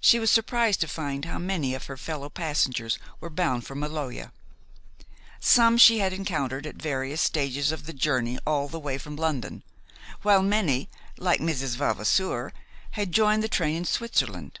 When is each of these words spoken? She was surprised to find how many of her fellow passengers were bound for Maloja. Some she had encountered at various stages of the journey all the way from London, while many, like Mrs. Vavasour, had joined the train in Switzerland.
She 0.00 0.18
was 0.18 0.32
surprised 0.32 0.80
to 0.80 0.88
find 0.88 1.26
how 1.26 1.38
many 1.38 1.74
of 1.76 1.86
her 1.86 1.96
fellow 1.96 2.28
passengers 2.28 2.98
were 3.20 3.30
bound 3.30 3.64
for 3.64 3.76
Maloja. 3.76 4.32
Some 5.38 5.78
she 5.78 6.00
had 6.00 6.12
encountered 6.12 6.66
at 6.66 6.74
various 6.74 7.20
stages 7.22 7.70
of 7.70 7.86
the 7.86 7.92
journey 7.92 8.40
all 8.44 8.66
the 8.66 8.80
way 8.80 8.98
from 8.98 9.14
London, 9.14 9.62
while 10.22 10.42
many, 10.42 10.88
like 11.18 11.38
Mrs. 11.38 11.76
Vavasour, 11.76 12.52
had 12.98 13.12
joined 13.12 13.44
the 13.44 13.48
train 13.48 13.76
in 13.76 13.84
Switzerland. 13.84 14.58